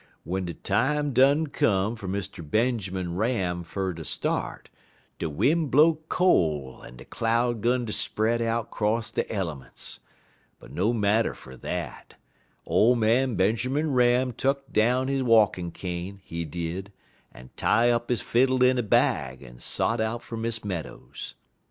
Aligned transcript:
Wen 0.25 0.45
de 0.45 0.55
time 0.55 1.13
done 1.13 1.45
come 1.45 1.95
fer 1.95 2.07
Mr. 2.07 2.43
Benjermun 2.43 3.15
Ram 3.15 3.61
fer 3.61 3.93
ter 3.93 4.03
start, 4.03 4.71
de 5.19 5.29
win' 5.29 5.67
blow 5.67 5.99
cole 6.09 6.81
en 6.83 6.97
de 6.97 7.05
cloud 7.05 7.61
'gun 7.61 7.85
ter 7.85 7.91
spread 7.93 8.41
out 8.41 8.71
'cross 8.71 9.11
de 9.11 9.31
elements 9.31 9.99
but 10.57 10.71
no 10.71 10.91
marter 10.91 11.35
fer 11.35 11.55
dat; 11.55 12.15
ole 12.65 12.95
man 12.95 13.35
Benjermun 13.37 13.93
Ram 13.93 14.31
tuck 14.33 14.63
down 14.73 15.07
he 15.07 15.21
walkin' 15.21 15.69
cane, 15.69 16.19
he 16.23 16.45
did, 16.45 16.91
en 17.31 17.51
tie 17.55 17.91
up 17.91 18.09
he 18.09 18.15
fiddle 18.15 18.63
in 18.63 18.79
a 18.79 18.81
bag, 18.81 19.43
en 19.43 19.59
sot 19.59 20.01
out 20.01 20.23
fer 20.23 20.35
Miss 20.35 20.65
Meadows. 20.65 21.35